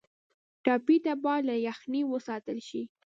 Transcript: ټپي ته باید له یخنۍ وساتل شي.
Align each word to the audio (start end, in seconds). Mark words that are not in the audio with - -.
ټپي 0.63 0.97
ته 1.05 1.13
باید 1.23 1.43
له 1.49 1.55
یخنۍ 1.67 2.01
وساتل 2.05 2.57
شي. 2.67 2.83